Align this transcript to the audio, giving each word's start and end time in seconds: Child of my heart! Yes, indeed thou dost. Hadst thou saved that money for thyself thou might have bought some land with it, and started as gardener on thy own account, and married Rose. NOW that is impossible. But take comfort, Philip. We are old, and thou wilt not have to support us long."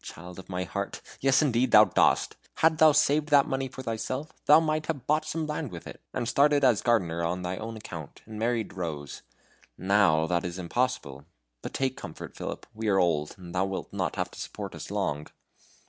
Child 0.03 0.39
of 0.39 0.49
my 0.49 0.63
heart! 0.63 0.99
Yes, 1.19 1.43
indeed 1.43 1.69
thou 1.69 1.85
dost. 1.85 2.35
Hadst 2.55 2.79
thou 2.79 2.91
saved 2.91 3.29
that 3.29 3.45
money 3.45 3.67
for 3.67 3.83
thyself 3.83 4.33
thou 4.47 4.59
might 4.59 4.87
have 4.87 5.05
bought 5.05 5.25
some 5.25 5.45
land 5.45 5.69
with 5.71 5.85
it, 5.85 6.01
and 6.11 6.27
started 6.27 6.63
as 6.63 6.81
gardener 6.81 7.21
on 7.23 7.43
thy 7.43 7.57
own 7.57 7.77
account, 7.77 8.23
and 8.25 8.39
married 8.39 8.73
Rose. 8.73 9.21
NOW 9.77 10.25
that 10.25 10.43
is 10.43 10.57
impossible. 10.57 11.25
But 11.61 11.75
take 11.75 11.97
comfort, 11.97 12.35
Philip. 12.35 12.65
We 12.73 12.87
are 12.87 12.97
old, 12.97 13.35
and 13.37 13.53
thou 13.53 13.65
wilt 13.65 13.93
not 13.93 14.15
have 14.15 14.31
to 14.31 14.39
support 14.41 14.73
us 14.73 14.89
long." 14.89 15.27